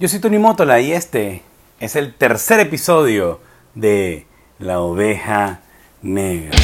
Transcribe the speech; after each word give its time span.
Yo 0.00 0.06
soy 0.06 0.20
Tony 0.20 0.38
Motola 0.38 0.80
y 0.80 0.92
este 0.92 1.42
es 1.80 1.96
el 1.96 2.14
tercer 2.14 2.60
episodio 2.60 3.40
de 3.74 4.28
La 4.60 4.78
Oveja 4.78 5.58
Negra. 6.02 6.56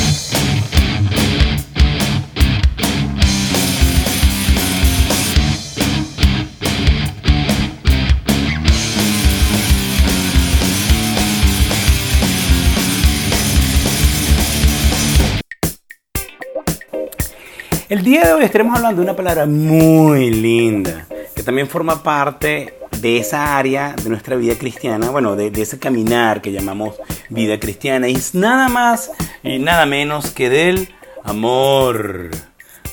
El 17.88 18.04
día 18.04 18.26
de 18.26 18.32
hoy 18.32 18.44
estaremos 18.44 18.76
hablando 18.76 19.00
de 19.00 19.08
una 19.08 19.16
palabra 19.16 19.46
muy 19.46 20.30
linda, 20.30 21.08
que 21.34 21.42
también 21.42 21.66
forma 21.66 22.00
parte 22.00 22.83
de 23.04 23.18
esa 23.18 23.58
área 23.58 23.94
de 24.02 24.08
nuestra 24.08 24.34
vida 24.34 24.56
cristiana, 24.56 25.10
bueno, 25.10 25.36
de, 25.36 25.52
ese 25.60 25.78
caminar 25.78 26.40
que 26.40 26.52
llamamos 26.52 26.96
vida 27.28 27.60
cristiana, 27.60 28.08
y 28.08 28.14
es 28.14 28.34
nada 28.34 28.70
más 28.70 29.10
y 29.42 29.58
nada 29.58 29.84
menos 29.84 30.30
que 30.30 30.48
del 30.48 30.88
amor. 31.22 32.30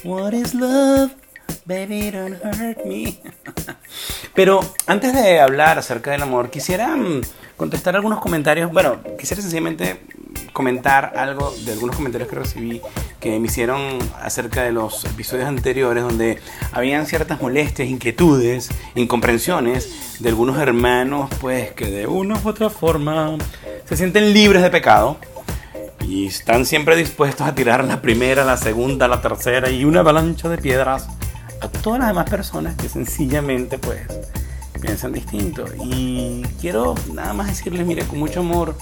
What 0.04 0.34
is 0.34 0.54
love? 0.54 1.14
Baby, 1.64 2.12
don't 2.12 2.44
hurt 2.44 2.84
me. 2.84 3.22
Pero 4.36 4.60
antes 4.86 5.14
de 5.14 5.40
hablar 5.40 5.80
acerca 5.80 6.12
del 6.12 6.24
amor, 6.24 6.50
quisiera 6.50 6.94
mm, 6.94 7.22
contestar 7.56 7.96
algunos 7.96 8.20
comentarios. 8.20 8.70
Bueno, 8.70 9.00
quisiera 9.18 9.42
sencillamente 9.42 10.02
comentar 10.52 11.14
algo 11.16 11.56
de 11.64 11.72
algunos 11.72 11.96
comentarios 11.96 12.30
que 12.30 12.36
recibí 12.36 12.82
que 13.22 13.40
me 13.40 13.46
hicieron 13.48 14.00
acerca 14.20 14.64
de 14.64 14.74
los 14.74 15.06
episodios 15.06 15.48
anteriores 15.48 16.04
donde 16.04 16.40
habían 16.74 17.06
ciertas 17.06 17.40
molestias, 17.40 17.88
inquietudes, 17.88 18.70
incomprensiones 18.96 20.18
de 20.20 20.30
algunos 20.30 20.58
hermanos 20.58 21.30
pues 21.40 21.72
que 21.72 21.86
de 21.86 22.08
una 22.08 22.42
u 22.44 22.50
otra 22.50 22.70
forma 22.70 23.38
se 23.86 23.96
sienten 23.96 24.34
libres 24.34 24.64
de 24.64 24.72
pecado 24.72 25.18
y 26.06 26.26
están 26.26 26.66
siempre 26.66 26.96
dispuestos 26.96 27.48
a 27.48 27.54
tirar 27.54 27.86
la 27.86 28.02
primera, 28.02 28.44
la 28.44 28.58
segunda, 28.58 29.08
la 29.08 29.22
tercera 29.22 29.70
y 29.70 29.86
una 29.86 30.00
avalancha 30.00 30.50
de 30.50 30.58
piedras 30.58 31.08
a 31.62 31.68
todas 31.68 32.00
las 32.00 32.08
demás 32.10 32.28
personas 32.28 32.76
que 32.76 32.90
sencillamente 32.90 33.78
pues 33.78 34.02
piensan 34.82 35.14
distinto. 35.14 35.66
Y 35.86 36.42
quiero 36.60 36.96
nada 37.14 37.34
más 37.34 37.48
decirles, 37.48 37.86
mire, 37.86 38.04
con 38.04 38.18
mucho 38.18 38.40
amor, 38.40 38.76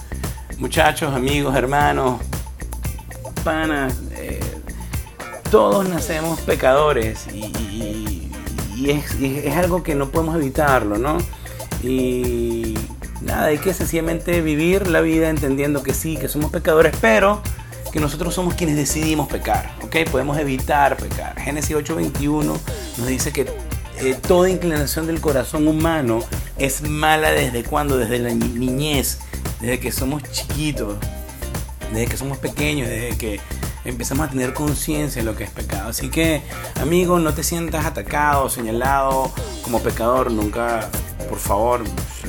muchachos, 0.58 1.14
amigos, 1.14 1.54
hermanos, 1.54 2.20
panas, 3.40 3.94
eh, 4.12 4.40
todos 5.50 5.88
nacemos 5.88 6.40
pecadores 6.40 7.26
y, 7.32 8.30
es, 8.86 9.56
algo 9.56 9.82
que 9.82 9.94
no 9.94 10.08
podemos 10.08 10.36
evitarlo, 10.36 10.96
¿no? 10.96 11.18
Y 11.82 12.74
nada, 13.20 13.46
hay 13.46 13.58
que 13.58 13.74
sencillamente 13.74 14.40
vivir 14.40 14.88
la 14.88 15.00
vida 15.00 15.28
entendiendo 15.28 15.82
que 15.82 15.92
sí, 15.92 16.16
que 16.16 16.28
somos 16.28 16.50
pecadores, 16.50 16.94
pero 17.00 17.42
que 17.92 18.00
nosotros 18.00 18.34
somos 18.34 18.54
quienes 18.54 18.76
decidimos 18.76 19.28
pecar, 19.28 19.74
¿ok? 19.82 19.96
Podemos 20.10 20.38
evitar 20.38 20.96
pecar. 20.96 21.38
Génesis 21.38 21.76
8:21 21.76 22.42
nos 22.98 23.06
dice 23.06 23.32
que 23.32 23.46
eh, 23.98 24.16
toda 24.26 24.48
inclinación 24.48 25.06
del 25.06 25.20
corazón 25.20 25.68
humano 25.68 26.20
es 26.56 26.82
mala 26.82 27.32
desde 27.32 27.64
cuando, 27.64 27.98
desde 27.98 28.18
la 28.18 28.30
niñez 28.30 29.18
desde 29.60 29.78
que 29.78 29.92
somos 29.92 30.22
chiquitos, 30.30 30.96
desde 31.92 32.06
que 32.06 32.16
somos 32.16 32.38
pequeños, 32.38 32.88
desde 32.88 33.16
que 33.16 33.40
empezamos 33.84 34.28
a 34.28 34.30
tener 34.30 34.54
conciencia 34.54 35.22
de 35.22 35.26
lo 35.26 35.36
que 35.36 35.44
es 35.44 35.50
pecado. 35.50 35.88
Así 35.88 36.10
que, 36.10 36.42
amigo, 36.80 37.18
no 37.18 37.34
te 37.34 37.42
sientas 37.42 37.86
atacado, 37.86 38.48
señalado 38.48 39.32
como 39.62 39.80
pecador, 39.80 40.30
nunca, 40.30 40.88
por 41.28 41.38
favor, 41.38 41.82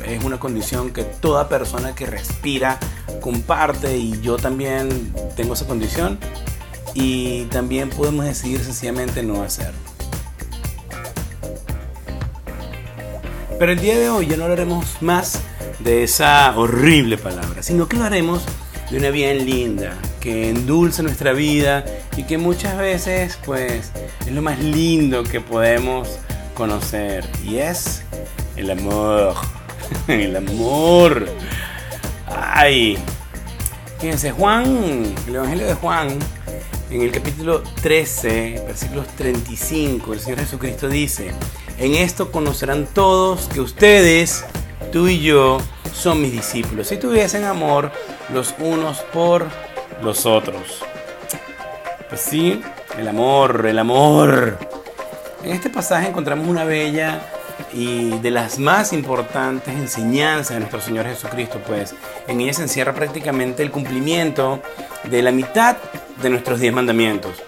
es 0.05 0.23
una 0.23 0.39
condición 0.39 0.91
que 0.91 1.03
toda 1.03 1.49
persona 1.49 1.95
que 1.95 2.05
respira 2.05 2.79
comparte 3.21 3.97
y 3.97 4.19
yo 4.21 4.37
también 4.37 5.13
tengo 5.35 5.53
esa 5.53 5.67
condición 5.67 6.19
y 6.93 7.45
también 7.45 7.89
podemos 7.89 8.25
decidir 8.25 8.63
sencillamente 8.63 9.23
no 9.23 9.43
hacerlo. 9.43 9.79
Pero 13.59 13.73
el 13.73 13.79
día 13.79 13.97
de 13.99 14.09
hoy 14.09 14.25
ya 14.25 14.37
no 14.37 14.45
hablaremos 14.45 15.01
más 15.01 15.39
de 15.79 16.03
esa 16.03 16.51
horrible 16.57 17.17
palabra, 17.17 17.61
sino 17.61 17.87
que 17.87 17.95
lo 17.95 18.05
haremos 18.05 18.41
de 18.91 18.97
una 18.97 19.09
bien 19.09 19.45
linda, 19.45 19.97
que 20.19 20.49
endulce 20.49 21.01
nuestra 21.01 21.31
vida 21.31 21.85
y 22.17 22.23
que 22.23 22.37
muchas 22.37 22.77
veces 22.77 23.39
pues 23.45 23.91
es 24.25 24.31
lo 24.33 24.41
más 24.41 24.59
lindo 24.59 25.23
que 25.23 25.39
podemos 25.39 26.19
conocer. 26.53 27.25
Y 27.43 27.57
es 27.57 28.03
el 28.57 28.69
amor, 28.69 29.35
el 30.09 30.35
amor. 30.35 31.29
Ay, 32.27 32.97
fíjense, 33.99 34.31
Juan, 34.31 35.15
el 35.25 35.35
Evangelio 35.35 35.67
de 35.67 35.73
Juan, 35.75 36.09
en 36.89 37.01
el 37.01 37.11
capítulo 37.11 37.63
13, 37.81 38.63
versículos 38.67 39.07
35, 39.15 40.13
el 40.13 40.19
Señor 40.19 40.39
Jesucristo 40.39 40.89
dice, 40.89 41.31
en 41.77 41.95
esto 41.95 42.29
conocerán 42.29 42.87
todos 42.93 43.47
que 43.53 43.61
ustedes 43.61 44.43
tú 44.91 45.07
y 45.07 45.21
yo 45.21 45.59
son 45.93 46.21
mis 46.21 46.31
discípulos, 46.31 46.87
si 46.87 46.97
tuviesen 46.97 47.43
amor 47.43 47.91
los 48.33 48.55
unos 48.59 48.99
por 49.13 49.47
los 50.01 50.25
otros. 50.25 50.83
Pues 52.09 52.21
sí, 52.21 52.61
el 52.97 53.07
amor, 53.07 53.65
el 53.65 53.79
amor. 53.79 54.57
En 55.43 55.51
este 55.51 55.69
pasaje 55.69 56.07
encontramos 56.09 56.47
una 56.47 56.63
bella 56.63 57.21
y 57.73 58.17
de 58.19 58.31
las 58.31 58.59
más 58.59 58.93
importantes 58.93 59.73
enseñanzas 59.73 60.55
de 60.55 60.59
nuestro 60.59 60.81
Señor 60.81 61.05
Jesucristo, 61.05 61.59
pues 61.65 61.95
en 62.27 62.41
ella 62.41 62.53
se 62.53 62.63
encierra 62.63 62.93
prácticamente 62.93 63.63
el 63.63 63.71
cumplimiento 63.71 64.61
de 65.09 65.21
la 65.21 65.31
mitad 65.31 65.77
de 66.21 66.29
nuestros 66.29 66.59
diez 66.59 66.73
mandamientos. 66.73 67.41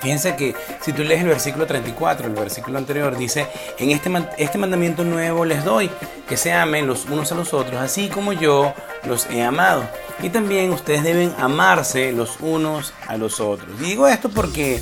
Fíjense 0.00 0.36
que 0.36 0.54
si 0.82 0.92
tú 0.92 1.02
lees 1.02 1.22
el 1.22 1.28
versículo 1.28 1.66
34, 1.66 2.26
el 2.26 2.34
versículo 2.34 2.76
anterior, 2.76 3.16
dice, 3.16 3.46
en 3.78 3.90
este, 3.90 4.10
este 4.36 4.58
mandamiento 4.58 5.02
nuevo 5.02 5.46
les 5.46 5.64
doy, 5.64 5.90
que 6.28 6.36
se 6.36 6.52
amen 6.52 6.86
los 6.86 7.06
unos 7.06 7.32
a 7.32 7.34
los 7.34 7.52
otros, 7.52 7.80
así 7.80 8.08
como 8.08 8.32
yo 8.32 8.72
los 9.04 9.26
he 9.30 9.42
amado. 9.42 9.84
Y 10.22 10.30
también 10.30 10.72
ustedes 10.72 11.02
deben 11.02 11.34
amarse 11.38 12.12
los 12.12 12.38
unos 12.40 12.94
a 13.06 13.16
los 13.16 13.40
otros. 13.40 13.78
Digo 13.80 14.08
esto 14.08 14.28
porque 14.28 14.80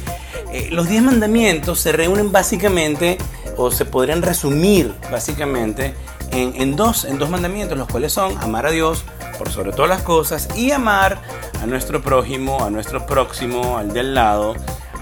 eh, 0.53 0.69
los 0.71 0.89
diez 0.89 1.03
mandamientos 1.03 1.81
se 1.81 1.93
reúnen 1.93 2.31
básicamente, 2.31 3.19
o 3.57 3.71
se 3.71 3.85
podrían 3.85 4.23
resumir 4.23 4.95
básicamente, 5.11 5.95
en, 6.31 6.55
en, 6.61 6.77
dos, 6.77 7.05
en 7.05 7.19
dos 7.19 7.29
mandamientos, 7.29 7.77
los 7.77 7.89
cuales 7.89 8.13
son 8.13 8.37
amar 8.39 8.67
a 8.67 8.71
Dios 8.71 9.05
por 9.39 9.51
sobre 9.51 9.73
todas 9.73 9.89
las 9.89 10.03
cosas 10.03 10.49
y 10.57 10.71
amar 10.71 11.21
a 11.61 11.67
nuestro 11.67 12.01
prójimo, 12.01 12.65
a 12.65 12.71
nuestro 12.71 13.07
próximo, 13.07 13.77
al 13.77 13.93
del 13.93 14.15
lado, 14.15 14.55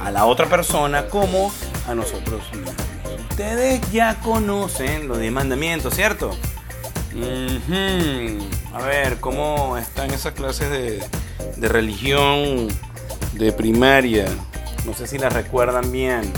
a 0.03 0.11
la 0.11 0.25
otra 0.25 0.47
persona 0.47 1.07
como 1.07 1.53
a 1.89 1.95
nosotros 1.95 2.43
mismos. 2.53 2.90
Ustedes 3.41 3.81
ya 3.91 4.21
conocen 4.21 5.09
los 5.09 5.19
10 5.19 5.33
mandamientos, 5.33 5.95
¿cierto? 5.95 6.37
A 8.75 8.83
ver, 8.83 9.17
¿cómo 9.19 9.78
están 9.78 10.11
esas 10.11 10.34
clases 10.34 10.69
de, 10.69 11.03
de 11.56 11.69
religión 11.69 12.69
de 13.33 13.51
primaria? 13.53 14.27
No 14.84 14.93
sé 14.93 15.06
si 15.06 15.17
las 15.17 15.33
recuerdan 15.33 15.91
bien. 15.91 16.31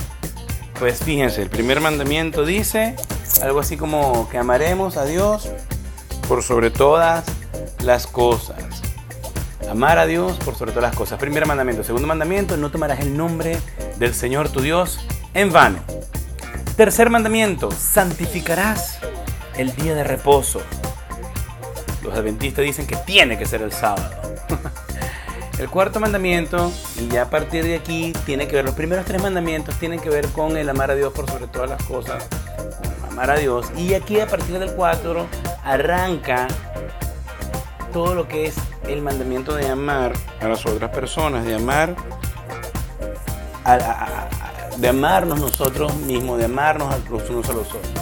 Pues 0.78 1.00
fíjense, 1.02 1.42
el 1.42 1.50
primer 1.50 1.80
mandamiento 1.80 2.44
dice 2.44 2.94
algo 3.42 3.58
así 3.58 3.76
como 3.76 4.28
que 4.28 4.38
amaremos 4.38 4.96
a 4.96 5.04
Dios 5.04 5.50
por 6.28 6.44
sobre 6.44 6.70
todas 6.70 7.24
las 7.82 8.06
cosas. 8.06 8.80
Amar 9.68 9.98
a 9.98 10.06
Dios 10.06 10.38
por 10.44 10.54
sobre 10.54 10.70
todas 10.70 10.90
las 10.90 10.96
cosas. 10.96 11.18
Primer 11.18 11.46
mandamiento. 11.46 11.82
Segundo 11.82 12.06
mandamiento, 12.06 12.56
no 12.56 12.70
tomarás 12.70 13.00
el 13.00 13.16
nombre 13.16 13.58
del 13.98 14.14
Señor 14.14 14.50
tu 14.50 14.60
Dios 14.60 15.00
en 15.34 15.50
vano. 15.50 15.80
Tercer 16.76 17.10
mandamiento, 17.10 17.70
santificarás 17.70 18.98
el 19.58 19.76
día 19.76 19.94
de 19.94 20.04
reposo. 20.04 20.62
Los 22.02 22.14
adventistas 22.14 22.64
dicen 22.64 22.86
que 22.86 22.96
tiene 22.96 23.38
que 23.38 23.44
ser 23.44 23.60
el 23.60 23.72
sábado. 23.72 24.10
el 25.58 25.68
cuarto 25.68 26.00
mandamiento, 26.00 26.72
y 26.98 27.08
ya 27.08 27.22
a 27.22 27.30
partir 27.30 27.64
de 27.64 27.76
aquí 27.76 28.14
tiene 28.24 28.48
que 28.48 28.56
ver, 28.56 28.64
los 28.64 28.74
primeros 28.74 29.04
tres 29.04 29.22
mandamientos 29.22 29.74
tienen 29.78 30.00
que 30.00 30.08
ver 30.08 30.26
con 30.28 30.56
el 30.56 30.66
amar 30.70 30.90
a 30.90 30.94
Dios 30.94 31.12
por 31.12 31.28
sobre 31.28 31.46
todas 31.46 31.68
las 31.68 31.82
cosas, 31.84 32.26
amar 33.10 33.30
a 33.30 33.36
Dios. 33.36 33.66
Y 33.76 33.92
aquí 33.92 34.18
a 34.20 34.26
partir 34.26 34.58
del 34.58 34.72
cuatro 34.72 35.26
arranca 35.64 36.48
todo 37.92 38.14
lo 38.14 38.26
que 38.26 38.46
es 38.46 38.56
el 38.88 39.02
mandamiento 39.02 39.54
de 39.54 39.68
amar 39.68 40.14
a 40.40 40.48
las 40.48 40.64
otras 40.64 40.90
personas, 40.90 41.44
de 41.44 41.54
amar 41.54 41.94
de 44.78 44.88
amarnos 44.88 45.40
nosotros 45.40 45.94
mismos, 45.96 46.38
de 46.38 46.46
amarnos 46.46 46.94
los 47.10 47.28
unos 47.30 47.48
a 47.48 47.52
los 47.52 47.68
otros. 47.68 47.92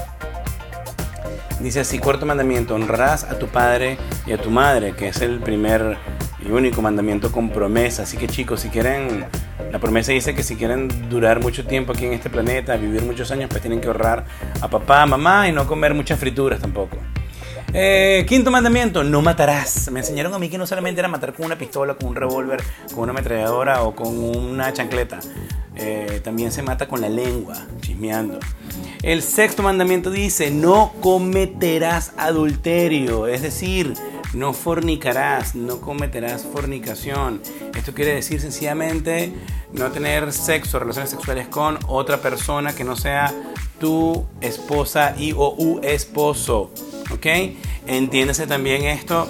Dice 1.60 1.80
así, 1.80 1.98
cuarto 1.98 2.24
mandamiento, 2.24 2.74
honrarás 2.74 3.24
a 3.24 3.38
tu 3.38 3.46
padre 3.46 3.98
y 4.26 4.32
a 4.32 4.38
tu 4.38 4.50
madre, 4.50 4.94
que 4.94 5.08
es 5.08 5.20
el 5.20 5.40
primer 5.40 5.98
Y 6.42 6.50
único 6.50 6.80
mandamiento 6.80 7.30
con 7.30 7.50
promesa. 7.50 8.04
Así 8.04 8.16
que 8.16 8.26
chicos, 8.26 8.60
si 8.60 8.70
quieren, 8.70 9.26
la 9.70 9.78
promesa 9.78 10.12
dice 10.12 10.34
que 10.34 10.42
si 10.42 10.56
quieren 10.56 11.10
durar 11.10 11.40
mucho 11.40 11.66
tiempo 11.66 11.92
aquí 11.92 12.06
en 12.06 12.14
este 12.14 12.30
planeta, 12.30 12.76
vivir 12.76 13.02
muchos 13.02 13.30
años, 13.30 13.50
pues 13.50 13.60
tienen 13.60 13.82
que 13.82 13.88
ahorrar 13.88 14.24
a 14.62 14.68
papá, 14.68 15.02
a 15.02 15.06
mamá 15.06 15.48
y 15.48 15.52
no 15.52 15.66
comer 15.66 15.92
muchas 15.92 16.18
frituras 16.18 16.60
tampoco. 16.60 16.96
Eh, 17.72 18.26
quinto 18.28 18.50
mandamiento, 18.50 19.04
no 19.04 19.22
matarás. 19.22 19.90
Me 19.92 20.00
enseñaron 20.00 20.34
a 20.34 20.38
mí 20.38 20.48
que 20.48 20.58
no 20.58 20.66
solamente 20.66 21.00
era 21.00 21.08
matar 21.08 21.32
con 21.32 21.46
una 21.46 21.56
pistola, 21.56 21.94
con 21.94 22.08
un 22.08 22.16
revólver, 22.16 22.62
con 22.92 23.04
una 23.04 23.12
ametralladora 23.12 23.84
o 23.84 23.94
con 23.94 24.18
una 24.18 24.72
chancleta. 24.72 25.20
Eh, 25.76 26.20
también 26.24 26.50
se 26.50 26.62
mata 26.62 26.88
con 26.88 27.00
la 27.00 27.08
lengua, 27.08 27.54
chismeando. 27.80 28.40
El 29.02 29.22
sexto 29.22 29.62
mandamiento 29.62 30.10
dice, 30.10 30.50
no 30.50 30.92
cometerás 31.00 32.12
adulterio, 32.16 33.28
es 33.28 33.42
decir, 33.42 33.94
no 34.34 34.52
fornicarás, 34.52 35.54
no 35.54 35.80
cometerás 35.80 36.42
fornicación. 36.42 37.40
Esto 37.74 37.94
quiere 37.94 38.14
decir 38.14 38.40
sencillamente 38.40 39.32
no 39.72 39.90
tener 39.92 40.32
sexo, 40.32 40.80
relaciones 40.80 41.10
sexuales 41.10 41.46
con 41.46 41.78
otra 41.86 42.18
persona 42.18 42.74
que 42.74 42.82
no 42.82 42.96
sea 42.96 43.32
tu 43.78 44.26
esposa 44.40 45.14
y 45.16 45.32
o 45.36 45.80
esposo. 45.82 46.72
¿Ok? 47.12 47.26
Entiéndase 47.86 48.46
también 48.46 48.84
esto, 48.84 49.28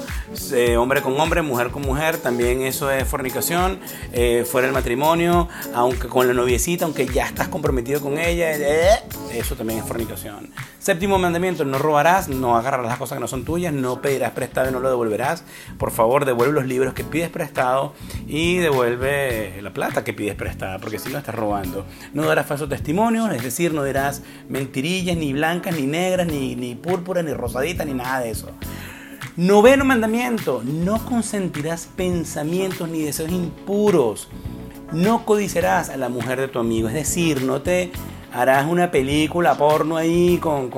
eh, 0.53 0.77
hombre 0.77 1.03
con 1.03 1.19
hombre, 1.19 1.41
mujer 1.43 1.71
con 1.71 1.83
mujer, 1.83 2.19
también 2.19 2.63
eso 2.63 2.91
es 2.91 3.07
fornicación, 3.09 3.81
eh, 4.13 4.45
fuera 4.45 4.67
el 4.67 4.75
matrimonio, 4.75 5.49
aunque 5.75 6.09
con 6.09 6.27
la 6.27 6.35
noviecita, 6.35 6.85
aunque 6.85 7.07
ya 7.07 7.27
estás 7.27 7.49
comprometido 7.49 8.01
con 8.01 8.19
ella, 8.19 8.55
eh, 8.55 9.03
eso 9.33 9.57
también 9.57 9.81
es 9.81 9.87
fornicación. 9.87 10.51
Séptimo 10.81 11.19
mandamiento, 11.19 11.67
no 11.67 11.77
robarás, 11.77 12.31
no 12.31 12.57
agarrarás 12.57 12.87
las 12.87 12.97
cosas 12.97 13.17
que 13.17 13.21
no 13.21 13.29
son 13.29 13.45
tuyas, 13.45 13.71
no 13.71 14.01
pedirás 14.01 14.33
prestado 14.33 14.71
y 14.71 14.73
no 14.73 14.81
lo 14.81 14.89
devolverás. 14.89 15.45
Por 15.77 15.91
favor, 15.91 16.25
devuelve 16.25 16.55
los 16.55 16.65
libros 16.65 16.95
que 16.95 17.05
pides 17.05 17.29
prestado 17.29 17.93
y 18.27 18.57
devuelve 18.57 19.61
la 19.61 19.75
plata 19.75 20.05
que 20.05 20.15
pides 20.15 20.37
prestada, 20.37 20.79
porque 20.79 20.99
si 20.99 21.11
no 21.11 21.19
estás 21.19 21.35
robando. 21.35 21.85
No 22.15 22.25
darás 22.25 22.47
falso 22.47 22.67
testimonio, 22.67 23.31
es 23.31 23.43
decir, 23.43 23.75
no 23.75 23.85
dirás 23.85 24.23
mentirillas, 24.49 25.19
ni 25.19 25.35
blancas, 25.35 25.77
ni 25.77 25.87
negras, 25.87 26.27
ni, 26.27 26.57
ni 26.57 26.75
púrpura, 26.77 27.23
ni 27.23 27.35
rosadita, 27.35 27.85
ni 27.85 27.93
nada 27.93 28.21
de 28.21 28.31
eso. 28.31 28.51
Noveno 29.37 29.85
mandamiento, 29.85 30.63
no 30.65 31.05
consentirás 31.05 31.91
pensamientos 31.95 32.89
ni 32.89 33.03
deseos 33.03 33.31
impuros. 33.31 34.29
No 34.93 35.27
codiciarás 35.27 35.91
a 35.91 35.99
la 35.99 36.09
mujer 36.09 36.41
de 36.41 36.49
tu 36.49 36.59
amigo, 36.59 36.89
es 36.89 36.95
decir, 36.95 37.43
no 37.43 37.61
te 37.61 37.93
harás 38.33 38.67
una 38.67 38.91
película 38.91 39.55
porno 39.57 39.97
ahí 39.97 40.39
con, 40.39 40.71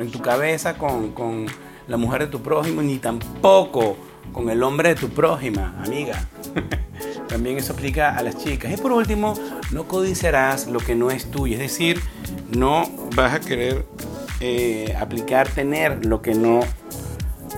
en 0.00 0.10
tu 0.10 0.20
cabeza 0.20 0.76
con, 0.76 1.12
con 1.12 1.46
la 1.86 1.96
mujer 1.96 2.22
de 2.22 2.26
tu 2.28 2.40
prójimo, 2.40 2.82
ni 2.82 2.98
tampoco 2.98 3.96
con 4.32 4.50
el 4.50 4.62
hombre 4.62 4.90
de 4.90 4.94
tu 4.94 5.08
prójima, 5.08 5.74
amiga. 5.84 6.28
También 7.28 7.58
eso 7.58 7.72
aplica 7.72 8.16
a 8.16 8.22
las 8.22 8.38
chicas. 8.38 8.72
Y 8.72 8.76
por 8.76 8.92
último, 8.92 9.34
no 9.72 9.84
codiciarás 9.86 10.66
lo 10.66 10.80
que 10.80 10.94
no 10.94 11.10
es 11.10 11.30
tuyo, 11.30 11.54
es 11.54 11.60
decir, 11.60 12.00
no 12.50 12.88
vas 13.14 13.34
a 13.34 13.40
querer 13.40 13.86
eh, 14.40 14.96
aplicar 14.98 15.48
tener 15.48 16.04
lo 16.06 16.22
que 16.22 16.34
no 16.34 16.60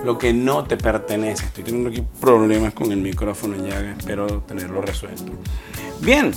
lo 0.03 0.17
que 0.17 0.33
no 0.33 0.63
te 0.63 0.77
pertenece. 0.77 1.45
Estoy 1.45 1.63
teniendo 1.63 1.89
aquí 1.89 2.03
problemas 2.19 2.73
con 2.73 2.91
el 2.91 2.99
micrófono 2.99 3.55
ya, 3.63 3.79
espero 3.91 4.41
tenerlo 4.41 4.81
resuelto. 4.81 5.31
Bien, 6.01 6.33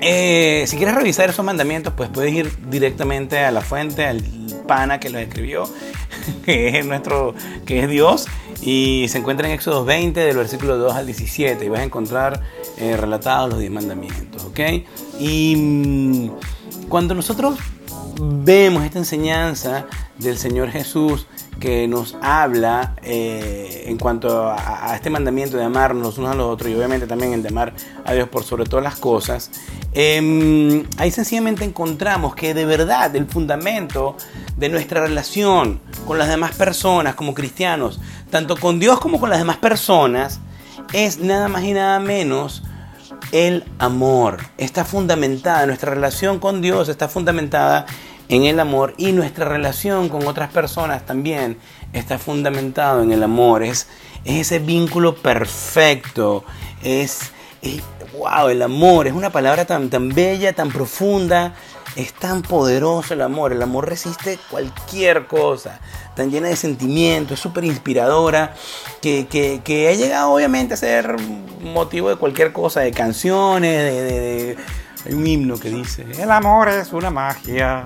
eh, 0.00 0.64
si 0.66 0.76
quieres 0.76 0.94
revisar 0.94 1.30
esos 1.30 1.44
mandamientos, 1.44 1.94
pues 1.96 2.10
puedes 2.10 2.32
ir 2.32 2.52
directamente 2.68 3.38
a 3.38 3.50
la 3.50 3.62
fuente, 3.62 4.04
al 4.04 4.22
pana 4.66 5.00
que 5.00 5.08
los 5.08 5.22
escribió, 5.22 5.64
que 6.44 6.78
es 6.78 6.84
nuestro, 6.84 7.34
que 7.64 7.80
es 7.80 7.88
Dios, 7.88 8.26
y 8.60 9.06
se 9.08 9.18
encuentra 9.18 9.48
en 9.48 9.54
Éxodo 9.54 9.86
20, 9.86 10.20
del 10.20 10.36
versículo 10.36 10.76
2 10.76 10.94
al 10.94 11.06
17, 11.06 11.64
y 11.64 11.68
vas 11.70 11.80
a 11.80 11.84
encontrar 11.84 12.42
eh, 12.76 12.96
relatados 12.98 13.48
los 13.48 13.60
10 13.60 13.70
mandamientos, 13.70 14.44
¿ok? 14.44 14.60
Y 15.18 15.56
mm, 15.56 16.30
cuando 16.88 17.14
nosotros 17.14 17.58
vemos 18.24 18.84
esta 18.84 18.98
enseñanza 18.98 19.86
del 20.16 20.38
Señor 20.38 20.70
Jesús 20.70 21.26
que 21.58 21.88
nos 21.88 22.16
habla 22.22 22.94
eh, 23.02 23.84
en 23.86 23.98
cuanto 23.98 24.48
a, 24.50 24.94
este 24.94 25.10
mandamiento 25.10 25.56
de 25.56 25.64
amarnos 25.64 26.02
los 26.04 26.18
unos 26.18 26.30
a 26.30 26.34
los 26.34 26.46
otros 26.46 26.70
y 26.70 26.74
obviamente 26.74 27.06
también 27.06 27.32
el 27.32 27.42
de 27.42 27.48
amar 27.48 27.72
a 28.04 28.12
Dios 28.12 28.28
por 28.28 28.44
sobre 28.44 28.64
todas 28.64 28.84
las 28.84 28.96
cosas, 28.96 29.50
em, 29.92 30.84
ahí 30.98 31.10
sencillamente 31.10 31.64
encontramos 31.64 32.34
que 32.36 32.54
de 32.54 32.64
verdad 32.64 33.14
el 33.16 33.26
fundamento 33.26 34.16
de 34.56 34.68
nuestra 34.68 35.00
relación 35.00 35.80
con 36.06 36.18
las 36.18 36.28
demás 36.28 36.54
personas 36.54 37.16
como 37.16 37.34
cristianos, 37.34 38.00
tanto 38.30 38.56
con 38.56 38.78
Dios 38.78 39.00
como 39.00 39.18
con 39.18 39.30
las 39.30 39.38
demás 39.38 39.56
personas, 39.56 40.40
es 40.92 41.18
nada 41.18 41.48
más 41.48 41.64
y 41.64 41.72
nada 41.72 41.98
menos 41.98 42.62
el 43.32 43.64
amor. 43.78 44.38
Está 44.58 44.84
fundamentada, 44.84 45.66
nuestra 45.66 45.94
relación 45.94 46.38
con 46.38 46.60
Dios 46.60 46.88
está 46.88 47.08
fundamentada 47.08 47.86
en 48.32 48.44
el 48.44 48.58
amor 48.60 48.94
y 48.96 49.12
nuestra 49.12 49.44
relación 49.44 50.08
con 50.08 50.26
otras 50.26 50.50
personas 50.50 51.04
también 51.04 51.58
está 51.92 52.18
fundamentado 52.18 53.02
en 53.02 53.12
el 53.12 53.22
amor. 53.22 53.62
Es, 53.62 53.88
ese 54.24 54.58
vínculo 54.58 55.14
perfecto. 55.14 56.42
Es, 56.82 57.30
wow, 58.16 58.48
el 58.48 58.62
amor 58.62 59.06
es 59.06 59.12
una 59.12 59.28
palabra 59.28 59.66
tan, 59.66 59.90
tan 59.90 60.08
bella, 60.08 60.54
tan 60.54 60.70
profunda. 60.70 61.54
Es 61.94 62.14
tan 62.14 62.40
poderoso 62.40 63.12
el 63.12 63.20
amor. 63.20 63.52
El 63.52 63.60
amor 63.60 63.86
resiste 63.86 64.38
cualquier 64.50 65.26
cosa. 65.26 65.78
Tan 66.16 66.30
llena 66.30 66.48
de 66.48 66.56
sentimientos, 66.56 67.32
es 67.32 67.40
súper 67.40 67.64
inspiradora. 67.64 68.54
Que, 69.02 69.26
que, 69.62 69.88
ha 69.90 69.92
llegado 69.92 70.32
obviamente 70.32 70.72
a 70.72 70.78
ser 70.78 71.16
motivo 71.60 72.08
de 72.08 72.16
cualquier 72.16 72.54
cosa, 72.54 72.80
de 72.80 72.92
canciones, 72.92 73.92
de 73.92 74.56
hay 75.04 75.14
un 75.14 75.26
himno 75.26 75.58
que 75.58 75.68
dice, 75.68 76.06
el 76.16 76.30
amor 76.30 76.68
es 76.68 76.92
una 76.92 77.10
magia, 77.10 77.84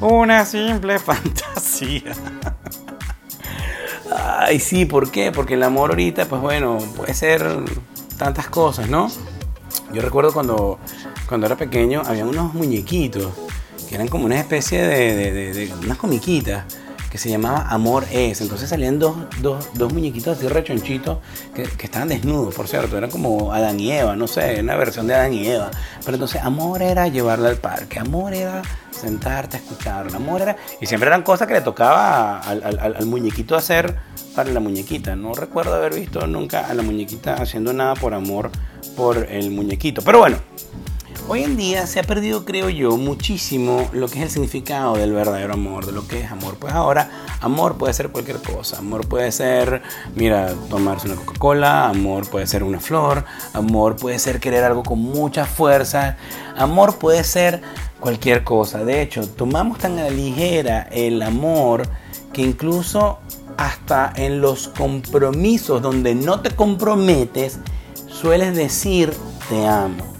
una 0.00 0.44
simple 0.44 0.98
fantasía. 1.00 2.12
Ay, 4.16 4.60
sí, 4.60 4.84
¿por 4.84 5.10
qué? 5.10 5.32
Porque 5.32 5.54
el 5.54 5.62
amor 5.62 5.90
ahorita, 5.90 6.26
pues 6.26 6.40
bueno, 6.40 6.78
puede 6.96 7.14
ser 7.14 7.44
tantas 8.16 8.48
cosas, 8.48 8.88
¿no? 8.88 9.10
Yo 9.92 10.02
recuerdo 10.02 10.32
cuando, 10.32 10.78
cuando 11.28 11.46
era 11.46 11.56
pequeño, 11.56 12.02
había 12.06 12.24
unos 12.24 12.54
muñequitos 12.54 13.32
que 13.88 13.94
eran 13.94 14.08
como 14.08 14.24
una 14.24 14.38
especie 14.38 14.82
de, 14.82 15.14
de, 15.14 15.52
de 15.52 15.74
unas 15.74 15.98
comiquitas 15.98 16.64
que 17.16 17.22
se 17.22 17.30
llamaba 17.30 17.66
Amor 17.70 18.04
es. 18.12 18.42
Entonces 18.42 18.68
salían 18.68 18.98
dos, 18.98 19.16
dos, 19.40 19.70
dos 19.72 19.90
muñequitos 19.90 20.36
así 20.36 20.48
rechonchitos 20.48 21.16
que, 21.54 21.62
que, 21.62 21.86
estaban 21.86 22.08
desnudos, 22.08 22.54
por 22.54 22.68
cierto. 22.68 22.98
Eran 22.98 23.10
como 23.10 23.54
Adán 23.54 23.80
y 23.80 23.90
Eva, 23.90 24.14
no 24.16 24.26
sé, 24.26 24.60
una 24.60 24.76
versión 24.76 25.06
de 25.06 25.14
Adán 25.14 25.32
y 25.32 25.46
Eva. 25.46 25.70
Pero 26.04 26.16
entonces 26.16 26.42
Amor 26.42 26.82
era 26.82 27.08
llevarla 27.08 27.48
al 27.48 27.56
parque, 27.56 27.98
Amor 27.98 28.34
era 28.34 28.60
sentarte 28.90 29.56
a 29.56 29.60
escucharla, 29.60 30.14
Amor 30.18 30.42
era... 30.42 30.56
Y 30.78 30.84
siempre 30.84 31.08
eran 31.08 31.22
cosas 31.22 31.48
que 31.48 31.54
le 31.54 31.62
tocaba 31.62 32.38
al, 32.38 32.62
al, 32.62 32.96
al 32.96 33.06
muñequito 33.06 33.56
hacer 33.56 33.96
para 34.34 34.50
la 34.50 34.60
muñequita. 34.60 35.16
No 35.16 35.32
recuerdo 35.32 35.74
haber 35.74 35.94
visto 35.94 36.26
nunca 36.26 36.66
a 36.66 36.74
la 36.74 36.82
muñequita 36.82 37.36
haciendo 37.36 37.72
nada 37.72 37.94
por 37.94 38.12
amor 38.12 38.50
por 38.94 39.16
el 39.16 39.50
muñequito. 39.52 40.02
Pero 40.02 40.18
bueno. 40.18 40.36
Hoy 41.28 41.42
en 41.42 41.56
día 41.56 41.88
se 41.88 41.98
ha 41.98 42.04
perdido, 42.04 42.44
creo 42.44 42.68
yo, 42.68 42.96
muchísimo 42.96 43.90
lo 43.92 44.06
que 44.06 44.18
es 44.18 44.22
el 44.22 44.30
significado 44.30 44.96
del 44.96 45.12
verdadero 45.12 45.54
amor, 45.54 45.84
de 45.84 45.90
lo 45.90 46.06
que 46.06 46.20
es 46.20 46.30
amor. 46.30 46.54
Pues 46.56 46.72
ahora, 46.72 47.10
amor 47.40 47.76
puede 47.76 47.92
ser 47.94 48.10
cualquier 48.10 48.40
cosa. 48.40 48.78
Amor 48.78 49.08
puede 49.08 49.32
ser, 49.32 49.82
mira, 50.14 50.54
tomarse 50.70 51.08
una 51.08 51.16
Coca-Cola, 51.16 51.88
amor 51.88 52.30
puede 52.30 52.46
ser 52.46 52.62
una 52.62 52.78
flor, 52.78 53.24
amor 53.54 53.96
puede 53.96 54.20
ser 54.20 54.38
querer 54.38 54.62
algo 54.62 54.84
con 54.84 55.00
mucha 55.00 55.46
fuerza, 55.46 56.16
amor 56.56 56.96
puede 56.96 57.24
ser 57.24 57.60
cualquier 57.98 58.44
cosa. 58.44 58.84
De 58.84 59.02
hecho, 59.02 59.28
tomamos 59.28 59.78
tan 59.78 59.98
a 59.98 60.04
la 60.04 60.10
ligera 60.10 60.82
el 60.92 61.20
amor 61.22 61.88
que 62.32 62.42
incluso 62.42 63.18
hasta 63.56 64.12
en 64.14 64.40
los 64.40 64.68
compromisos 64.68 65.82
donde 65.82 66.14
no 66.14 66.40
te 66.40 66.52
comprometes, 66.52 67.58
sueles 68.06 68.54
decir 68.54 69.12
te 69.48 69.66
amo. 69.66 70.15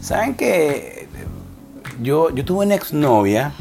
Saben 0.00 0.34
que 0.34 1.06
yo, 2.02 2.34
yo 2.34 2.44
tuve 2.44 2.66
una 2.66 2.74
exnovia, 2.74 3.52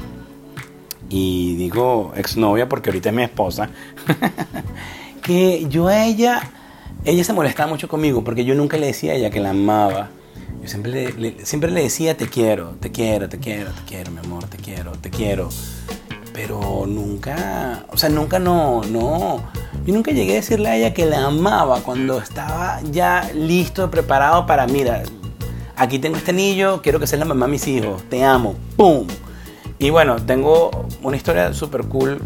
y 1.10 1.55
digo 1.55 2.13
exnovia 2.15 2.69
porque 2.69 2.91
ahorita 2.91 3.10
es 3.10 3.15
mi 3.15 3.24
esposa, 3.24 3.69
que 5.24 5.67
yo 5.69 5.88
a 5.88 6.05
ella, 6.05 6.41
ella 7.03 7.24
se 7.24 7.34
molestaba 7.34 7.69
mucho 7.69 7.88
conmigo 7.88 8.24
porque 8.24 8.46
yo 8.46 8.55
nunca 8.55 8.77
le 8.77 8.88
decía 8.88 9.13
a 9.13 9.15
ella 9.15 9.29
que 9.29 9.39
la 9.39 9.50
amaba. 9.50 10.10
Yo 10.62 10.67
siempre 10.67 11.13
le, 11.13 11.46
siempre 11.46 11.72
le 11.72 11.84
decía 11.84 12.15
te 12.15 12.27
quiero, 12.27 12.75
te 12.79 12.91
quiero, 12.91 13.29
te 13.29 13.39
quiero, 13.39 13.72
te 13.72 13.81
quiero, 13.88 14.12
mi 14.12 14.19
amor, 14.19 14.46
te 14.46 14.58
quiero, 14.58 14.91
te 14.93 15.10
quiero. 15.10 15.50
Pero 16.34 16.86
nunca, 16.86 17.86
o 17.89 17.98
sea, 17.98 18.10
nunca 18.10 18.39
no, 18.39 18.81
no. 18.84 19.43
Yo 19.86 19.93
nunca 19.93 20.12
llegué 20.12 20.34
a 20.34 20.36
decirle 20.36 20.69
a 20.69 20.75
ella 20.75 20.93
que 20.93 21.05
la 21.05 21.25
amaba 21.25 21.81
cuando 21.81 22.19
estaba 22.19 22.81
ya 22.91 23.29
listo, 23.34 23.89
preparado 23.89 24.46
para, 24.46 24.67
mira, 24.67 25.03
aquí 25.79 25.98
tengo 25.98 26.17
este 26.17 26.31
anillo, 26.31 26.81
quiero 26.81 27.00
que 27.00 27.07
seas 27.07 27.19
la 27.19 27.25
mamá 27.25 27.45
de 27.45 27.53
mis 27.53 27.67
hijos, 27.67 28.03
te 28.09 28.24
amo, 28.24 28.55
¡pum! 28.75 29.07
Y 29.79 29.89
bueno, 29.89 30.17
tengo 30.17 30.88
una 31.01 31.15
historia 31.15 31.53
súper 31.53 31.86
cool 31.86 32.19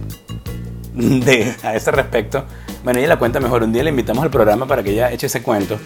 de, 0.93 1.55
a 1.61 1.75
ese 1.75 1.91
respecto. 1.91 2.43
Bueno, 2.83 2.99
ella 2.99 3.09
la 3.09 3.19
cuenta 3.19 3.39
mejor. 3.39 3.63
Un 3.63 3.71
día 3.71 3.83
le 3.83 3.91
invitamos 3.91 4.23
al 4.23 4.31
programa 4.31 4.65
para 4.65 4.81
que 4.81 4.91
ella 4.91 5.11
eche 5.11 5.27
ese 5.27 5.43
cuento. 5.43 5.77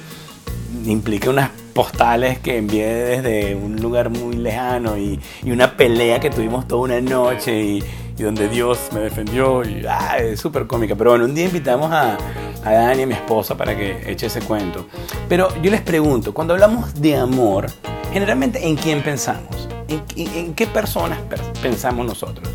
Implica 0.86 1.30
unas 1.30 1.50
postales 1.74 2.40
que 2.40 2.58
envié 2.58 2.88
desde 2.88 3.56
un 3.56 3.76
lugar 3.82 4.10
muy 4.10 4.38
lejano 4.38 4.98
y, 4.98 5.20
una 5.46 5.76
pelea 5.76 6.20
que 6.22 6.30
tuvimos 6.30 6.68
toda 6.68 6.84
una 6.84 7.02
noche 7.02 7.62
y, 7.62 7.84
donde 8.18 8.48
Dios 8.48 8.80
me 8.94 9.02
defendió 9.02 9.62
ah, 9.90 10.18
es 10.18 10.40
súper 10.40 10.66
cómica. 10.68 10.96
Pero 10.96 11.12
bueno, 11.12 11.26
un 11.26 11.36
día 11.36 11.46
invitamos 11.46 11.92
a, 11.92 12.18
a 12.64 12.72
Dani, 12.72 13.06
mi 13.06 13.14
esposa, 13.14 13.56
para 13.56 13.76
que 13.76 14.12
eche 14.12 14.28
ese 14.28 14.42
cuento. 14.42 14.88
Pero 15.30 15.50
yo 15.62 15.72
les 15.72 15.82
pregunto, 15.82 16.34
cuando 16.34 16.54
hablamos 16.54 16.94
de 17.00 17.16
amor, 17.16 17.68
generalmente 18.12 18.68
¿en 18.68 18.76
quién 18.76 19.02
pensamos? 19.02 19.68
¿En, 19.88 20.04
en 20.16 20.54
qué 20.54 20.68
personas 20.68 21.20
pensamos 21.62 22.06
nosotros? 22.06 22.48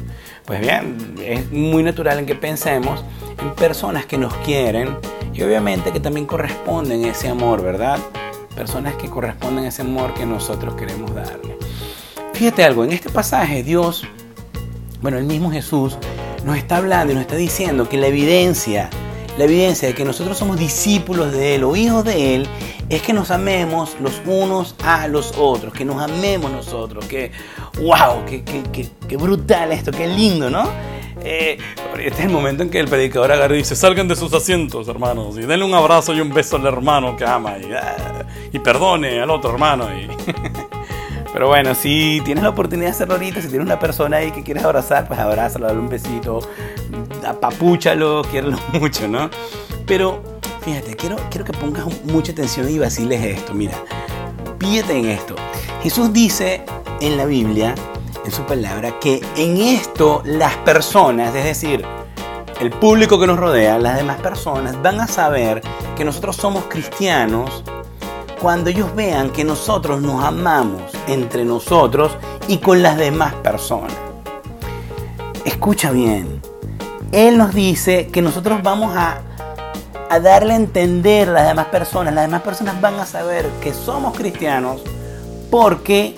Pues 0.44 0.60
bien, 0.60 1.14
es 1.24 1.50
muy 1.50 1.82
natural 1.82 2.18
en 2.18 2.26
que 2.26 2.34
pensemos 2.34 3.04
en 3.40 3.54
personas 3.54 4.06
que 4.06 4.18
nos 4.18 4.34
quieren 4.38 4.96
y 5.32 5.42
obviamente 5.42 5.92
que 5.92 6.00
también 6.00 6.26
corresponden 6.26 7.04
ese 7.04 7.28
amor, 7.28 7.62
¿verdad? 7.62 7.98
Personas 8.54 8.94
que 8.94 9.08
corresponden 9.08 9.64
ese 9.64 9.82
amor 9.82 10.12
que 10.14 10.26
nosotros 10.26 10.74
queremos 10.74 11.14
darle. 11.14 11.56
Fíjate 12.34 12.64
algo, 12.64 12.84
en 12.84 12.92
este 12.92 13.08
pasaje 13.08 13.62
Dios, 13.62 14.04
bueno, 15.00 15.18
el 15.18 15.24
mismo 15.24 15.50
Jesús 15.50 15.96
nos 16.44 16.56
está 16.56 16.78
hablando 16.78 17.12
y 17.12 17.14
nos 17.14 17.22
está 17.22 17.36
diciendo 17.36 17.88
que 17.88 17.96
la 17.96 18.08
evidencia, 18.08 18.90
la 19.38 19.44
evidencia 19.44 19.88
de 19.88 19.94
que 19.94 20.04
nosotros 20.04 20.36
somos 20.36 20.58
discípulos 20.58 21.32
de 21.32 21.54
Él 21.54 21.64
o 21.64 21.76
hijos 21.76 22.04
de 22.04 22.36
Él, 22.36 22.46
es 22.88 23.02
que 23.02 23.12
nos 23.12 23.30
amemos 23.30 23.96
los 24.00 24.20
unos 24.26 24.74
a 24.84 25.08
los 25.08 25.34
otros, 25.38 25.72
que 25.72 25.84
nos 25.84 26.02
amemos 26.02 26.50
nosotros, 26.50 27.04
que, 27.06 27.32
wow, 27.80 28.24
qué, 28.26 28.42
qué, 28.44 29.16
brutal 29.16 29.72
esto, 29.72 29.90
qué 29.90 30.06
lindo, 30.06 30.50
¿no? 30.50 30.68
Eh, 31.24 31.56
este 31.98 32.20
es 32.20 32.26
el 32.26 32.30
momento 32.30 32.62
en 32.62 32.70
que 32.70 32.80
el 32.80 32.88
predicador 32.88 33.30
agarra 33.32 33.54
y 33.54 33.58
dice, 33.58 33.76
salgan 33.76 34.08
de 34.08 34.16
sus 34.16 34.32
asientos, 34.34 34.88
hermanos, 34.88 35.36
y 35.38 35.42
denle 35.42 35.64
un 35.64 35.74
abrazo 35.74 36.12
y 36.12 36.20
un 36.20 36.34
beso 36.34 36.56
al 36.56 36.66
hermano 36.66 37.16
que 37.16 37.24
ama, 37.24 37.56
y, 37.58 37.72
ah, 37.72 38.26
y 38.52 38.58
perdone 38.58 39.20
al 39.20 39.30
otro 39.30 39.52
hermano. 39.52 39.88
Y 39.96 40.08
Pero 41.32 41.48
bueno, 41.48 41.74
si 41.74 42.20
tienes 42.26 42.44
la 42.44 42.50
oportunidad 42.50 42.88
de 42.88 42.92
hacerlo 42.92 43.14
ahorita, 43.14 43.40
si 43.40 43.48
tienes 43.48 43.64
una 43.64 43.78
persona 43.78 44.18
ahí 44.18 44.32
que 44.32 44.42
quieres 44.42 44.64
abrazar, 44.64 45.08
pues 45.08 45.18
abrázalo, 45.18 45.66
dale 45.66 45.78
un 45.78 45.88
besito, 45.88 46.40
apapúchalo, 47.24 48.22
quiérelo 48.30 48.58
mucho, 48.72 49.08
¿no? 49.08 49.30
Pero 49.86 50.22
fíjate, 50.62 50.96
quiero, 50.96 51.16
quiero 51.30 51.44
que 51.44 51.52
pongas 51.52 51.86
mucha 52.04 52.32
atención 52.32 52.68
y 52.68 52.78
vaciles 52.78 53.22
esto. 53.24 53.54
Mira, 53.54 53.74
pídete 54.58 54.96
en 54.98 55.06
esto. 55.06 55.34
Jesús 55.82 56.12
dice 56.12 56.64
en 57.00 57.16
la 57.16 57.24
Biblia 57.24 57.74
en 58.24 58.30
su 58.30 58.42
palabra 58.42 58.98
que 59.00 59.20
en 59.36 59.56
esto 59.56 60.22
las 60.24 60.56
personas, 60.58 61.34
es 61.34 61.44
decir, 61.44 61.84
el 62.60 62.70
público 62.70 63.18
que 63.18 63.26
nos 63.26 63.38
rodea, 63.38 63.78
las 63.78 63.96
demás 63.96 64.20
personas, 64.20 64.80
van 64.80 65.00
a 65.00 65.08
saber 65.08 65.60
que 65.96 66.04
nosotros 66.04 66.36
somos 66.36 66.64
cristianos 66.68 67.64
cuando 68.40 68.70
ellos 68.70 68.94
vean 68.94 69.30
que 69.30 69.44
nosotros 69.44 70.00
nos 70.00 70.24
amamos 70.24 70.82
entre 71.08 71.44
nosotros 71.44 72.12
y 72.48 72.58
con 72.58 72.82
las 72.82 72.96
demás 72.96 73.34
personas. 73.34 73.94
Escucha 75.44 75.90
bien, 75.90 76.40
Él 77.12 77.36
nos 77.36 77.54
dice 77.54 78.06
que 78.06 78.22
nosotros 78.22 78.62
vamos 78.62 78.96
a, 78.96 79.20
a 80.08 80.18
darle 80.18 80.54
a 80.54 80.56
entender 80.56 81.28
a 81.28 81.32
las 81.32 81.48
demás 81.48 81.66
personas, 81.66 82.14
las 82.14 82.24
demás 82.24 82.40
personas 82.40 82.80
van 82.80 82.94
a 82.94 83.04
saber 83.04 83.46
que 83.60 83.74
somos 83.74 84.16
cristianos 84.16 84.82
porque, 85.50 86.16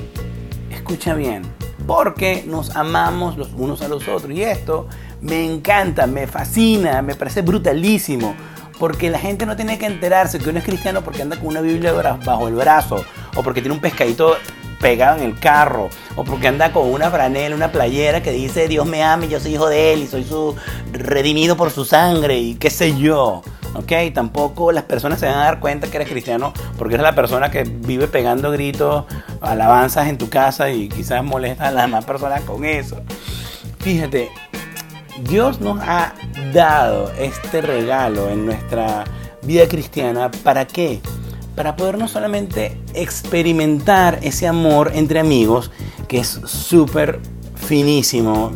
escucha 0.70 1.14
bien, 1.14 1.42
porque 1.84 2.44
nos 2.46 2.76
amamos 2.76 3.36
los 3.36 3.52
unos 3.54 3.82
a 3.82 3.88
los 3.88 4.06
otros. 4.06 4.30
Y 4.30 4.44
esto 4.44 4.86
me 5.20 5.44
encanta, 5.44 6.06
me 6.06 6.28
fascina, 6.28 7.02
me 7.02 7.16
parece 7.16 7.42
brutalísimo. 7.42 8.36
Porque 8.78 9.10
la 9.10 9.18
gente 9.18 9.46
no 9.46 9.56
tiene 9.56 9.78
que 9.78 9.86
enterarse 9.86 10.38
que 10.38 10.50
uno 10.50 10.58
es 10.60 10.64
cristiano 10.64 11.02
porque 11.02 11.22
anda 11.22 11.36
con 11.36 11.48
una 11.48 11.60
Biblia 11.60 11.92
bajo 11.92 12.48
el 12.48 12.54
brazo, 12.54 13.04
o 13.36 13.42
porque 13.42 13.60
tiene 13.60 13.74
un 13.74 13.80
pescadito 13.80 14.36
pegado 14.84 15.16
en 15.16 15.22
el 15.22 15.38
carro, 15.38 15.88
o 16.14 16.24
porque 16.24 16.46
anda 16.46 16.70
con 16.70 16.92
una 16.92 17.10
franela, 17.10 17.56
una 17.56 17.72
playera 17.72 18.22
que 18.22 18.32
dice 18.32 18.68
Dios 18.68 18.86
me 18.86 19.02
ama 19.02 19.24
y 19.24 19.28
yo 19.30 19.40
soy 19.40 19.54
hijo 19.54 19.66
de 19.66 19.94
Él 19.94 20.02
y 20.02 20.06
soy 20.06 20.24
su 20.24 20.54
redimido 20.92 21.56
por 21.56 21.70
su 21.70 21.86
sangre 21.86 22.36
y 22.36 22.56
qué 22.56 22.68
sé 22.68 22.94
yo. 22.94 23.40
¿ok? 23.72 23.92
Tampoco 24.12 24.72
las 24.72 24.84
personas 24.84 25.20
se 25.20 25.24
van 25.24 25.36
a 25.36 25.44
dar 25.44 25.58
cuenta 25.58 25.86
que 25.86 25.96
eres 25.96 26.10
cristiano 26.10 26.52
porque 26.76 26.96
eres 26.96 27.02
la 27.02 27.14
persona 27.14 27.50
que 27.50 27.62
vive 27.62 28.08
pegando 28.08 28.50
gritos, 28.50 29.06
alabanzas 29.40 30.06
en 30.08 30.18
tu 30.18 30.28
casa 30.28 30.68
y 30.68 30.90
quizás 30.90 31.24
molesta 31.24 31.68
a 31.68 31.70
las 31.70 31.86
demás 31.86 32.04
personas 32.04 32.42
con 32.42 32.66
eso. 32.66 33.00
Fíjate, 33.78 34.28
Dios 35.22 35.62
nos 35.62 35.80
ha 35.80 36.12
dado 36.52 37.10
este 37.18 37.62
regalo 37.62 38.28
en 38.28 38.44
nuestra 38.44 39.04
vida 39.40 39.66
cristiana. 39.66 40.30
¿Para 40.30 40.66
qué? 40.66 41.00
Para 41.54 41.76
poder 41.76 41.98
no 41.98 42.08
solamente 42.08 42.80
experimentar 42.94 44.18
ese 44.22 44.48
amor 44.48 44.92
entre 44.94 45.20
amigos, 45.20 45.70
que 46.08 46.18
es 46.18 46.40
súper 46.44 47.20
finísimo. 47.54 48.52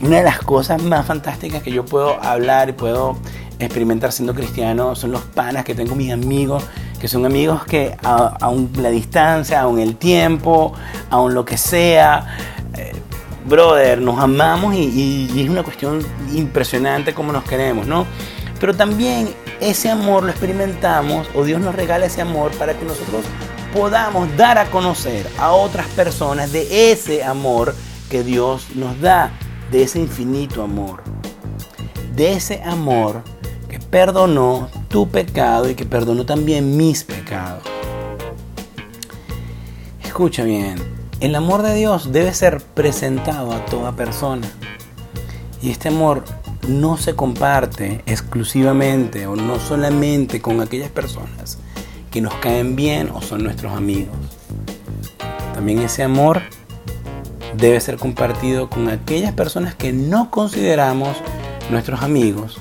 Una 0.00 0.18
de 0.18 0.22
las 0.22 0.38
cosas 0.38 0.82
más 0.82 1.06
fantásticas 1.06 1.62
que 1.62 1.72
yo 1.72 1.84
puedo 1.84 2.22
hablar 2.22 2.68
y 2.68 2.72
puedo 2.72 3.16
experimentar 3.58 4.12
siendo 4.12 4.34
cristiano 4.34 4.94
son 4.94 5.10
los 5.12 5.22
panas 5.22 5.64
que 5.64 5.74
tengo 5.74 5.94
mis 5.94 6.12
amigos, 6.12 6.64
que 7.00 7.08
son 7.08 7.26
amigos 7.26 7.64
que 7.64 7.96
aun 8.02 8.70
la 8.76 8.90
distancia, 8.90 9.60
aun 9.60 9.78
el 9.78 9.96
tiempo, 9.96 10.72
aun 11.10 11.34
lo 11.34 11.44
que 11.44 11.56
sea, 11.56 12.36
eh, 12.76 12.92
brother, 13.46 14.00
nos 14.00 14.18
amamos 14.20 14.74
y, 14.74 15.30
y, 15.34 15.42
es 15.42 15.50
una 15.50 15.62
cuestión 15.62 16.04
impresionante 16.32 17.14
cómo 17.14 17.32
nos 17.32 17.44
queremos, 17.44 17.86
¿no? 17.86 18.06
Pero 18.60 18.74
también 18.74 19.34
ese 19.60 19.90
amor 19.90 20.24
lo 20.24 20.30
experimentamos 20.30 21.28
o 21.34 21.44
Dios 21.44 21.60
nos 21.60 21.74
regala 21.74 22.06
ese 22.06 22.20
amor 22.20 22.50
para 22.52 22.74
que 22.74 22.84
nosotros 22.84 23.24
podamos 23.72 24.34
dar 24.36 24.58
a 24.58 24.70
conocer 24.70 25.26
a 25.38 25.52
otras 25.52 25.86
personas 25.88 26.52
de 26.52 26.92
ese 26.92 27.22
amor 27.22 27.74
que 28.10 28.22
Dios 28.24 28.66
nos 28.74 29.00
da, 29.00 29.30
de 29.70 29.82
ese 29.82 30.00
infinito 30.00 30.62
amor, 30.62 31.02
de 32.14 32.32
ese 32.32 32.62
amor 32.64 33.22
perdonó 33.90 34.68
tu 34.88 35.08
pecado 35.08 35.68
y 35.68 35.74
que 35.74 35.86
perdonó 35.86 36.26
también 36.26 36.76
mis 36.76 37.04
pecados. 37.04 37.62
Escucha 40.02 40.44
bien, 40.44 40.76
el 41.20 41.34
amor 41.34 41.62
de 41.62 41.74
Dios 41.74 42.12
debe 42.12 42.34
ser 42.34 42.60
presentado 42.60 43.52
a 43.52 43.64
toda 43.66 43.92
persona. 43.92 44.48
Y 45.62 45.70
este 45.70 45.88
amor 45.88 46.24
no 46.66 46.96
se 46.96 47.14
comparte 47.14 48.02
exclusivamente 48.06 49.26
o 49.26 49.36
no 49.36 49.60
solamente 49.60 50.40
con 50.40 50.60
aquellas 50.60 50.90
personas 50.90 51.58
que 52.10 52.20
nos 52.20 52.34
caen 52.34 52.74
bien 52.74 53.10
o 53.14 53.22
son 53.22 53.44
nuestros 53.44 53.72
amigos. 53.72 54.16
También 55.54 55.80
ese 55.80 56.02
amor 56.02 56.42
debe 57.56 57.80
ser 57.80 57.96
compartido 57.96 58.68
con 58.70 58.88
aquellas 58.88 59.32
personas 59.32 59.74
que 59.74 59.92
no 59.92 60.30
consideramos 60.30 61.16
nuestros 61.70 62.02
amigos 62.02 62.60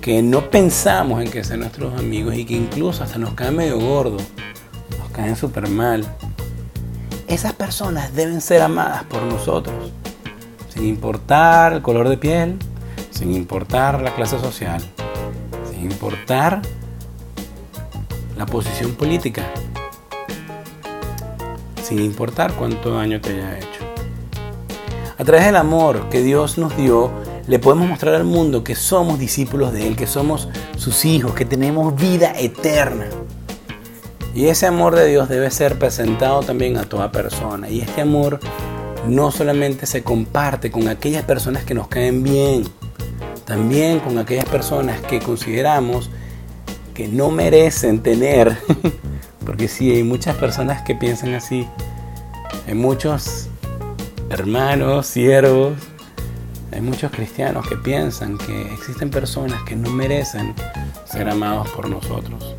que 0.00 0.22
no 0.22 0.50
pensamos 0.50 1.22
en 1.22 1.30
que 1.30 1.44
sean 1.44 1.60
nuestros 1.60 1.98
amigos 1.98 2.34
y 2.34 2.44
que 2.44 2.54
incluso 2.54 3.04
hasta 3.04 3.18
nos 3.18 3.34
caen 3.34 3.56
medio 3.56 3.78
gordos, 3.78 4.22
nos 4.98 5.10
caen 5.10 5.36
súper 5.36 5.68
mal. 5.68 6.04
Esas 7.28 7.52
personas 7.52 8.14
deben 8.14 8.40
ser 8.40 8.62
amadas 8.62 9.04
por 9.04 9.22
nosotros, 9.22 9.92
sin 10.70 10.86
importar 10.86 11.74
el 11.74 11.82
color 11.82 12.08
de 12.08 12.16
piel, 12.16 12.56
sin 13.20 13.34
importar 13.34 14.00
la 14.00 14.14
clase 14.14 14.40
social, 14.40 14.80
sin 15.70 15.82
importar 15.82 16.62
la 18.38 18.46
posición 18.46 18.92
política, 18.92 19.44
sin 21.82 21.98
importar 21.98 22.54
cuánto 22.54 22.94
daño 22.94 23.20
te 23.20 23.34
haya 23.34 23.58
hecho. 23.58 23.84
A 25.18 25.24
través 25.24 25.44
del 25.44 25.56
amor 25.56 26.08
que 26.08 26.22
Dios 26.22 26.56
nos 26.56 26.74
dio, 26.78 27.10
le 27.46 27.58
podemos 27.58 27.90
mostrar 27.90 28.14
al 28.14 28.24
mundo 28.24 28.64
que 28.64 28.74
somos 28.74 29.18
discípulos 29.18 29.74
de 29.74 29.86
Él, 29.86 29.96
que 29.96 30.06
somos 30.06 30.48
sus 30.78 31.04
hijos, 31.04 31.34
que 31.34 31.44
tenemos 31.44 31.94
vida 31.96 32.32
eterna. 32.38 33.04
Y 34.34 34.46
ese 34.46 34.66
amor 34.66 34.96
de 34.96 35.06
Dios 35.08 35.28
debe 35.28 35.50
ser 35.50 35.78
presentado 35.78 36.40
también 36.40 36.78
a 36.78 36.84
toda 36.84 37.12
persona. 37.12 37.68
Y 37.68 37.82
este 37.82 38.00
amor 38.00 38.40
no 39.06 39.30
solamente 39.30 39.84
se 39.84 40.02
comparte 40.02 40.70
con 40.70 40.88
aquellas 40.88 41.24
personas 41.24 41.64
que 41.64 41.74
nos 41.74 41.88
caen 41.88 42.22
bien, 42.22 42.64
también 43.50 43.98
con 43.98 44.16
aquellas 44.16 44.44
personas 44.44 45.00
que 45.00 45.18
consideramos 45.18 46.08
que 46.94 47.08
no 47.08 47.32
merecen 47.32 48.00
tener, 48.00 48.56
porque 49.44 49.66
sí, 49.66 49.90
hay 49.90 50.04
muchas 50.04 50.36
personas 50.36 50.82
que 50.82 50.94
piensan 50.94 51.34
así, 51.34 51.66
hay 52.68 52.74
muchos 52.74 53.48
hermanos, 54.28 55.08
siervos, 55.08 55.72
hay 56.70 56.80
muchos 56.80 57.10
cristianos 57.10 57.66
que 57.66 57.74
piensan 57.74 58.38
que 58.38 58.72
existen 58.72 59.10
personas 59.10 59.60
que 59.64 59.74
no 59.74 59.90
merecen 59.90 60.54
ser 61.04 61.28
amados 61.28 61.68
por 61.70 61.90
nosotros. 61.90 62.54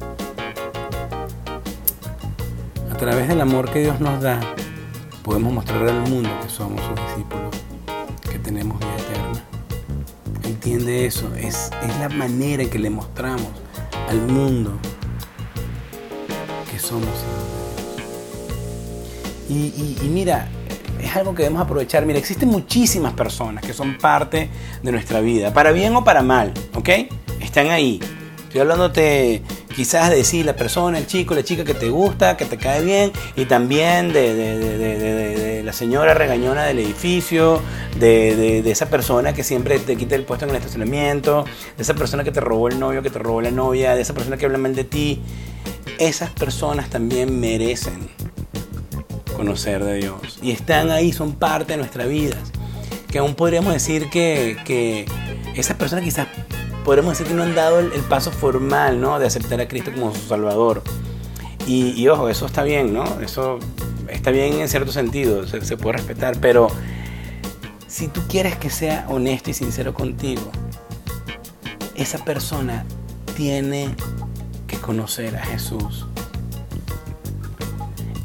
A 2.91 2.97
través 2.97 3.29
del 3.29 3.39
amor 3.39 3.71
que 3.71 3.79
Dios 3.79 4.01
nos 4.01 4.21
da, 4.21 4.41
podemos 5.23 5.53
mostrar 5.53 5.87
al 5.87 6.01
mundo 6.09 6.29
que 6.43 6.49
somos 6.49 6.81
sus 6.81 6.95
discípulos, 7.07 7.55
que 8.29 8.39
tenemos 8.39 8.77
vida 8.77 9.00
entiende 10.61 11.07
eso. 11.07 11.33
Es, 11.35 11.71
es 11.81 11.99
la 11.99 12.09
manera 12.09 12.61
en 12.61 12.69
que 12.69 12.77
le 12.77 12.91
mostramos 12.91 13.47
al 14.07 14.21
mundo 14.21 14.77
que 16.71 16.77
somos 16.77 17.09
y, 19.49 19.97
y, 20.01 20.07
mira, 20.07 20.47
es 21.01 21.13
algo 21.13 21.35
que 21.35 21.43
debemos 21.43 21.63
aprovechar. 21.63 22.05
Mira, 22.05 22.19
existen 22.19 22.47
muchísimas 22.47 23.13
personas 23.13 23.65
que 23.65 23.73
son 23.73 23.97
parte 23.97 24.49
de 24.81 24.91
nuestra 24.93 25.19
vida, 25.19 25.51
para 25.51 25.73
bien 25.73 25.93
o 25.95 26.05
para 26.05 26.21
mal, 26.21 26.53
¿ok? 26.73 26.89
Están 27.41 27.69
ahí. 27.69 27.99
Estoy 28.43 28.61
hablándote 28.61 29.41
quizás 29.71 30.09
de 30.09 30.17
decir 30.17 30.45
la 30.45 30.55
persona, 30.55 30.97
el 30.97 31.07
chico, 31.07 31.33
la 31.33 31.43
chica 31.43 31.63
que 31.63 31.73
te 31.73 31.89
gusta, 31.89 32.37
que 32.37 32.45
te 32.45 32.57
cae 32.57 32.81
bien, 32.83 33.11
y 33.35 33.45
también 33.45 34.13
de, 34.13 35.61
la 35.63 35.73
señora 35.73 36.13
regañona 36.13 36.63
del 36.63 36.79
edificio, 36.79 37.61
de, 37.99 38.59
esa 38.69 38.89
persona 38.89 39.33
que 39.33 39.43
siempre 39.43 39.79
te 39.79 39.95
quita 39.95 40.15
el 40.15 40.23
puesto 40.23 40.45
en 40.45 40.51
el 40.51 40.57
estacionamiento, 40.57 41.45
de 41.75 41.83
esa 41.83 41.93
persona 41.93 42.23
que 42.23 42.31
te 42.31 42.39
robó 42.39 42.67
el 42.67 42.79
novio, 42.79 43.01
que 43.01 43.09
te 43.09 43.19
robó 43.19 43.41
la 43.41 43.51
novia, 43.51 43.95
de 43.95 44.01
esa 44.01 44.13
persona 44.13 44.37
que 44.37 44.45
habla 44.45 44.57
mal 44.57 44.75
de 44.75 44.83
ti. 44.83 45.21
Esas 45.97 46.31
personas 46.31 46.89
también 46.89 47.39
merecen 47.39 48.09
conocer 49.35 49.83
de 49.83 49.95
Dios. 49.95 50.39
Y 50.41 50.51
están 50.51 50.89
ahí, 50.91 51.11
son 51.11 51.33
parte 51.33 51.73
de 51.73 51.77
nuestra 51.77 52.05
vida. 52.05 52.37
Que 53.11 53.19
aún 53.19 53.35
podríamos 53.35 53.73
decir 53.73 54.09
que, 54.09 54.57
que 54.65 55.05
esas 55.55 55.75
personas 55.75 56.03
quizás 56.03 56.27
podríamos 56.83 57.17
decir 57.17 57.27
que 57.27 57.33
no 57.33 57.43
han 57.43 57.55
dado 57.55 57.79
el, 57.79 57.89
paso 58.09 58.31
formal, 58.31 58.99
¿no? 58.99 59.19
De 59.19 59.27
aceptar 59.27 59.61
a 59.61 59.67
Cristo 59.67 59.91
como 59.93 60.13
su 60.13 60.27
Salvador. 60.27 60.83
Y, 61.67 62.07
ojo, 62.07 62.27
eso 62.27 62.45
está 62.45 62.63
bien, 62.63 62.93
¿no? 62.93 63.21
Eso 63.21 63.59
está 64.07 64.31
bien 64.31 64.59
en 64.59 64.67
cierto 64.67 64.91
sentido, 64.91 65.47
se, 65.47 65.61
se 65.61 65.77
puede 65.77 65.97
respetar, 65.97 66.37
pero 66.41 66.67
si 67.87 68.07
tú 68.07 68.21
quieres 68.27 68.57
que 68.57 68.69
sea 68.69 69.05
honesto 69.07 69.51
y 69.51 69.53
sincero 69.53 69.93
contigo, 69.93 70.51
esa 71.95 72.25
persona 72.25 72.85
tiene 73.37 73.95
que 74.67 74.77
conocer 74.77 75.35
a 75.37 75.45
Jesús 75.45 76.07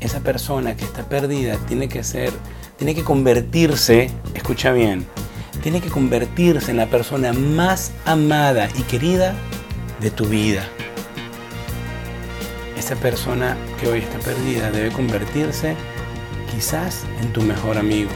esa 0.07 0.21
persona 0.21 0.77
que 0.77 0.85
está 0.85 1.09
perdida 1.09 1.57
tiene 1.67 1.89
que 1.89 2.03
ser, 2.05 2.33
tiene 2.79 2.95
que 2.95 3.03
convertirse, 3.03 4.11
escucha 4.35 4.73
bien, 4.73 5.05
tiene 5.67 5.81
que 5.81 5.91
convertirse 5.91 6.71
en 6.71 6.77
la 6.77 6.87
persona 6.87 7.33
más 7.33 7.91
amada 8.05 8.69
y 8.79 8.83
querida 8.83 9.35
de 10.01 10.13
tu 10.13 10.27
vida. 10.27 10.63
Esa 12.79 12.95
persona 12.95 13.57
que 13.81 13.89
hoy 13.89 13.99
está 13.99 14.17
perdida 14.21 14.71
debe 14.71 14.93
convertirse 14.93 15.75
quizás 16.55 17.05
en 17.21 17.33
tu 17.33 17.43
mejor 17.43 17.79
amigo. 17.79 18.11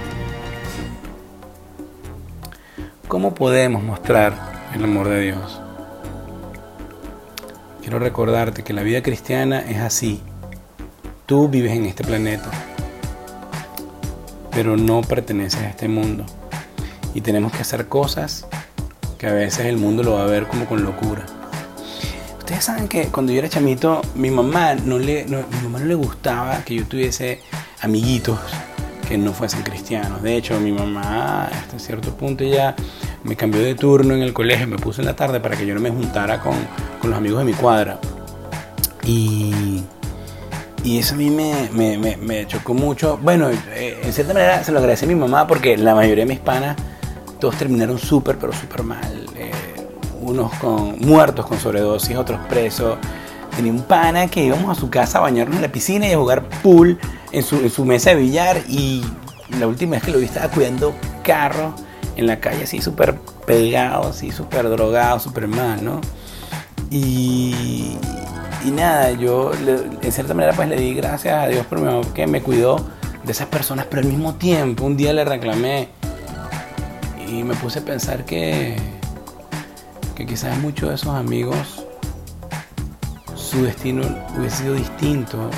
¿Cómo 3.08 3.34
podemos 3.34 3.82
mostrar 3.82 4.70
el 4.72 4.84
amor 4.84 5.08
de 5.08 5.20
Dios? 5.20 5.60
Quiero 7.80 7.98
recordarte 7.98 8.62
que 8.62 8.72
la 8.72 8.84
vida 8.84 9.02
cristiana 9.02 9.58
es 9.68 9.78
así. 9.78 10.22
Tú 11.26 11.48
vives 11.48 11.72
en 11.72 11.86
este 11.86 12.04
planeta, 12.04 12.48
pero 14.52 14.76
no 14.76 15.00
perteneces 15.00 15.62
a 15.62 15.70
este 15.70 15.88
mundo. 15.88 16.26
Y 17.14 17.20
tenemos 17.20 17.52
que 17.52 17.58
hacer 17.58 17.88
cosas 17.88 18.46
que 19.18 19.26
a 19.26 19.32
veces 19.32 19.66
el 19.66 19.76
mundo 19.76 20.02
lo 20.02 20.14
va 20.14 20.22
a 20.22 20.26
ver 20.26 20.46
como 20.46 20.66
con 20.66 20.82
locura. 20.82 21.26
Ustedes 22.38 22.64
saben 22.64 22.88
que 22.88 23.08
cuando 23.08 23.32
yo 23.32 23.38
era 23.38 23.48
chamito, 23.48 24.00
mi 24.14 24.30
mamá 24.30 24.74
no 24.74 24.98
le, 24.98 25.24
mi 25.24 25.62
mamá 25.62 25.78
no 25.78 25.84
le 25.84 25.94
gustaba 25.94 26.64
que 26.64 26.74
yo 26.74 26.84
tuviese 26.86 27.40
amiguitos 27.82 28.38
que 29.08 29.18
no 29.18 29.32
fuesen 29.32 29.62
cristianos. 29.62 30.22
De 30.22 30.36
hecho, 30.36 30.58
mi 30.60 30.72
mamá 30.72 31.44
hasta 31.44 31.78
cierto 31.78 32.14
punto 32.14 32.44
ya 32.44 32.74
me 33.24 33.36
cambió 33.36 33.60
de 33.60 33.74
turno 33.74 34.14
en 34.14 34.22
el 34.22 34.32
colegio, 34.32 34.66
me 34.66 34.78
puso 34.78 35.02
en 35.02 35.06
la 35.06 35.16
tarde 35.16 35.40
para 35.40 35.56
que 35.56 35.66
yo 35.66 35.74
no 35.74 35.80
me 35.80 35.90
juntara 35.90 36.40
con, 36.40 36.54
con 37.00 37.10
los 37.10 37.18
amigos 37.18 37.40
de 37.40 37.44
mi 37.44 37.54
cuadra. 37.54 37.98
Y 39.04 39.82
y 40.82 40.98
eso 40.98 41.14
a 41.14 41.18
mí 41.18 41.28
me, 41.28 41.68
me, 41.72 42.16
me, 42.16 42.46
chocó 42.46 42.72
mucho. 42.72 43.18
Bueno, 43.22 43.50
eh, 43.50 44.00
en 44.02 44.12
cierta 44.12 44.32
manera 44.32 44.64
se 44.64 44.72
lo 44.72 44.78
agradece 44.78 45.04
a 45.04 45.08
mi 45.08 45.14
mamá 45.14 45.46
porque 45.46 45.76
la 45.76 45.94
mayoría 45.94 46.24
de 46.24 46.30
mis 46.30 46.40
panas, 46.40 46.76
todos 47.40 47.56
terminaron 47.56 47.98
súper, 47.98 48.38
pero 48.38 48.52
súper 48.52 48.82
mal. 48.82 49.26
Eh, 49.34 49.50
unos 50.20 50.52
con 50.54 50.98
muertos 51.00 51.46
con 51.46 51.58
sobredosis, 51.58 52.16
otros 52.16 52.38
presos. 52.46 52.98
Tenía 53.56 53.72
un 53.72 53.82
pana 53.82 54.28
que 54.28 54.44
íbamos 54.44 54.76
a 54.76 54.80
su 54.80 54.90
casa 54.90 55.18
a 55.18 55.22
bañarnos 55.22 55.56
en 55.56 55.62
la 55.62 55.72
piscina 55.72 56.06
y 56.06 56.12
a 56.12 56.18
jugar 56.18 56.48
pool 56.62 56.98
en 57.32 57.42
su, 57.42 57.84
mesa 57.84 58.10
de 58.10 58.16
billar. 58.16 58.62
Y 58.68 59.02
la 59.58 59.66
última 59.66 59.92
vez 59.92 60.04
que 60.04 60.12
lo 60.12 60.18
vi 60.18 60.26
estaba 60.26 60.48
cuidando 60.48 60.94
carro 61.24 61.74
en 62.16 62.26
la 62.26 62.38
calle, 62.38 62.64
así 62.64 62.80
súper 62.80 63.16
pegado, 63.46 64.10
así 64.10 64.30
súper 64.30 64.68
drogado, 64.68 65.18
súper 65.18 65.48
mal, 65.48 65.82
¿no? 65.84 66.00
Y, 66.90 67.96
nada, 68.64 69.12
yo 69.12 69.52
en 69.54 70.12
cierta 70.12 70.34
manera 70.34 70.52
pues 70.54 70.68
le 70.68 70.76
di 70.76 70.94
gracias 70.94 71.34
a 71.34 71.48
Dios 71.48 71.64
por 71.66 71.78
mi 71.78 71.86
mamá 71.86 72.02
que 72.14 72.26
me 72.26 72.42
cuidó 72.42 72.84
de 73.24 73.32
esas 73.32 73.46
personas, 73.48 73.86
pero 73.88 74.02
al 74.02 74.08
mismo 74.08 74.34
tiempo 74.34 74.84
un 74.84 74.96
día 74.96 75.12
le 75.12 75.24
reclamé 75.24 75.88
y 77.30 77.44
me 77.44 77.54
puse 77.54 77.78
a 77.78 77.84
pensar 77.84 78.24
que, 78.24 78.76
que 80.16 80.26
quizás 80.26 80.58
muchos 80.58 80.88
de 80.88 80.94
esos 80.96 81.14
amigos 81.14 81.86
su 83.34 83.62
destino 83.62 84.02
hubiese 84.36 84.56
sido 84.56 84.74
distinto 84.74 85.50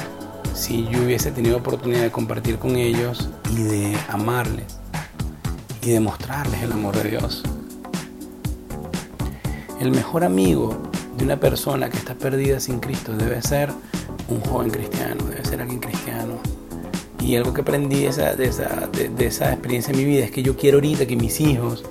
si 0.55 0.87
yo 0.89 1.03
hubiese 1.03 1.33
tenido 1.33 1.57
oportunidad 1.57 2.03
de 2.03 2.11
compartir 2.11 2.59
con 2.59 2.77
ellos 2.77 3.31
y 3.51 3.63
de 3.63 3.97
amarles 4.09 4.79
y 5.81 5.91
de 5.91 6.01
mostrarles 6.01 6.63
el 6.63 6.73
amor 6.73 6.95
de 6.97 7.11
Dios. 7.11 7.43
El 9.81 9.91
mejor 9.91 10.25
amigo 10.25 10.79
de 11.17 11.25
una 11.25 11.39
persona 11.39 11.89
que 11.89 11.97
está 11.97 12.15
perdida 12.15 12.61
sin 12.61 12.81
Cristo 12.81 13.17
debe 13.17 13.41
ser 13.41 13.71
un 14.29 14.41
joven 14.43 14.71
cristiano, 14.71 15.25
debe 15.25 15.45
ser 15.45 15.61
alguien 15.61 15.81
cristiano. 15.81 16.39
Y 17.23 17.37
algo 17.37 17.55
que 17.55 17.61
aprendí 17.61 18.01
de 18.01 18.09
esa, 18.09 18.35
de 18.35 18.47
esa, 18.47 18.89
de, 18.89 19.27
esa 19.27 19.53
experiencia 19.53 19.93
en 19.93 19.99
mi 19.99 20.05
vida 20.05 20.25
es 20.25 20.31
que 20.33 20.43
yo 20.43 20.57
quiero 20.57 20.79
ahorita 20.79 21.07
que 21.07 21.17
mis 21.17 21.41
hijos 21.41 21.85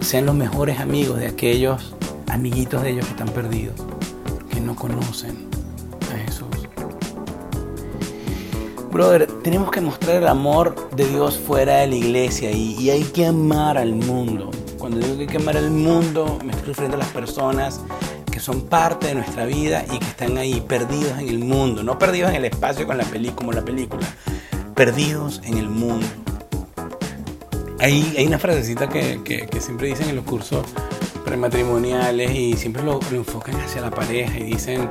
sean 0.00 0.26
los 0.26 0.34
mejores 0.34 0.78
amigos 0.78 1.18
de 1.18 1.26
aquellos 1.26 1.94
amiguitos 2.28 2.82
de 2.82 2.90
ellos 2.90 3.06
que 3.06 3.10
están 3.10 3.28
perdidos, 3.30 3.74
que 4.50 4.60
no 4.60 4.76
conocen 4.76 5.48
a 6.14 6.18
Jesús. 6.18 6.46
Brother, 8.92 9.26
tenemos 9.42 9.70
que 9.70 9.80
mostrar 9.80 10.16
el 10.16 10.28
amor 10.28 10.74
de 10.94 11.06
Dios 11.06 11.38
fuera 11.38 11.78
de 11.78 11.88
la 11.88 11.96
iglesia 11.96 12.50
y, 12.52 12.90
hay 12.90 13.02
que 13.02 13.26
amar 13.26 13.78
al 13.78 13.94
mundo. 13.94 14.50
Cuando 14.78 14.98
digo 14.98 15.16
que 15.16 15.22
hay 15.22 15.28
que 15.28 15.36
amar 15.36 15.56
al 15.56 15.70
mundo, 15.70 16.38
me 16.44 16.52
estoy 16.52 16.68
refiriendo 16.68 16.96
a 16.96 17.00
las 17.00 17.08
personas 17.08 17.80
que 18.40 18.46
son 18.46 18.62
parte 18.62 19.08
de 19.08 19.14
nuestra 19.14 19.44
vida 19.44 19.84
y 19.92 19.98
que 19.98 20.06
están 20.06 20.38
ahí 20.38 20.62
perdidos 20.62 21.18
en 21.18 21.28
el 21.28 21.40
mundo, 21.40 21.82
no 21.82 21.98
perdidos 21.98 22.30
en 22.30 22.36
el 22.36 22.46
espacio 22.46 22.86
con 22.86 22.96
la 22.96 23.04
película, 23.04 23.36
como 23.36 23.52
la 23.52 23.62
película, 23.62 24.06
perdidos 24.74 25.42
en 25.44 25.58
el 25.58 25.68
mundo. 25.68 26.06
Hay, 27.80 28.14
hay 28.16 28.26
una 28.26 28.38
frasecita 28.38 28.88
que, 28.88 29.20
que, 29.22 29.60
siempre 29.60 29.88
dicen 29.88 30.08
en 30.08 30.16
los 30.16 30.24
cursos 30.24 30.64
prematrimoniales 31.22 32.30
y 32.30 32.54
siempre 32.54 32.82
lo, 32.82 32.98
enfocan 33.10 33.56
hacia 33.56 33.82
la 33.82 33.90
pareja 33.90 34.38
y 34.38 34.44
dicen, 34.44 34.88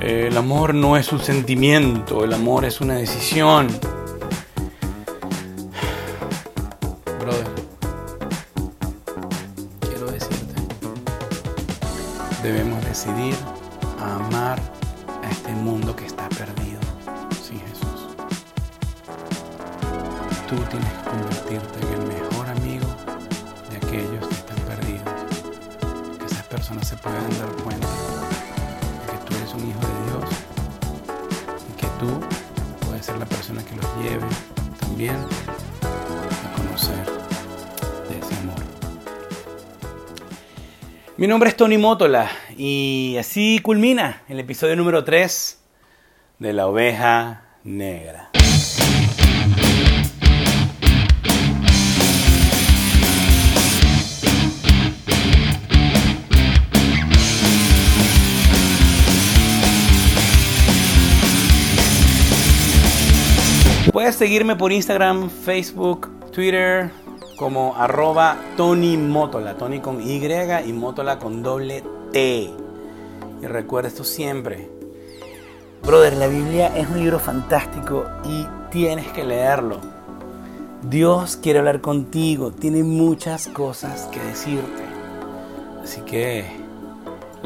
eh, 0.00 0.28
el 0.28 0.36
amor 0.36 0.72
no 0.72 0.96
es 0.96 1.12
un 1.12 1.18
sentimiento, 1.18 2.22
el 2.22 2.32
amor 2.32 2.64
es 2.64 2.80
una 2.80 2.94
decisión. 2.94 3.66
Decidir 13.00 13.34
a 13.98 14.16
amar 14.16 14.60
a 15.24 15.30
este 15.30 15.52
mundo 15.52 15.96
que 15.96 16.04
está 16.04 16.28
perdido 16.28 16.78
sin 17.42 17.58
Jesús. 17.60 18.00
Tú 20.46 20.56
tienes 20.68 20.92
que 20.92 21.08
convertirte 21.08 21.80
en 21.80 21.92
el 21.94 22.06
mejor 22.08 22.46
amigo 22.50 22.86
de 23.70 23.76
aquellos 23.78 24.28
que 24.28 24.34
están 24.34 24.58
perdidos. 24.66 25.08
Que 26.18 26.26
esas 26.26 26.44
personas 26.44 26.88
se 26.88 26.96
puedan 26.98 27.30
dar 27.38 27.48
cuenta 27.64 27.88
de 27.88 29.12
que 29.12 29.18
tú 29.24 29.34
eres 29.34 29.54
un 29.54 29.66
hijo 29.66 29.80
de 29.80 29.96
Dios 30.04 30.24
y 31.70 31.80
que 31.80 31.86
tú 31.98 32.86
puedes 32.86 33.06
ser 33.06 33.16
la 33.16 33.24
persona 33.24 33.64
que 33.64 33.76
los 33.76 33.86
lleve 33.96 34.28
también 34.78 35.16
a 35.16 36.54
conocer 36.54 37.20
Mi 41.20 41.26
nombre 41.26 41.50
es 41.50 41.56
Tony 41.56 41.76
Mótola 41.76 42.30
y 42.62 43.16
así 43.18 43.58
culmina 43.62 44.20
el 44.28 44.38
episodio 44.38 44.76
número 44.76 45.02
3 45.02 45.58
de 46.40 46.52
La 46.52 46.66
Oveja 46.66 47.42
Negra. 47.64 48.28
Puedes 63.90 64.16
seguirme 64.16 64.56
por 64.56 64.70
Instagram, 64.70 65.30
Facebook, 65.30 66.10
Twitter, 66.30 66.90
como 67.38 67.74
arroba 67.74 68.36
Tony 68.58 68.98
Motola, 68.98 69.56
Tony 69.56 69.80
con 69.80 70.06
Y 70.06 70.22
y 70.66 70.72
Motola 70.74 71.18
con 71.18 71.42
doble 71.42 71.82
Y 72.12 72.50
recuerda 73.42 73.88
esto 73.88 74.04
siempre. 74.04 74.68
Brother, 75.82 76.14
la 76.14 76.26
Biblia 76.26 76.76
es 76.76 76.88
un 76.88 76.98
libro 76.98 77.18
fantástico 77.18 78.04
y 78.24 78.46
tienes 78.70 79.08
que 79.08 79.24
leerlo. 79.24 79.80
Dios 80.82 81.36
quiere 81.36 81.58
hablar 81.58 81.80
contigo, 81.80 82.52
tiene 82.52 82.82
muchas 82.82 83.48
cosas 83.48 84.08
que 84.12 84.20
decirte. 84.20 84.82
Así 85.82 86.00
que 86.02 86.44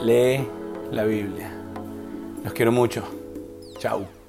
lee 0.03 0.46
la 0.90 1.05
Biblia. 1.05 1.50
Los 2.42 2.53
quiero 2.53 2.72
mucho. 2.72 3.03
Chao. 3.79 4.23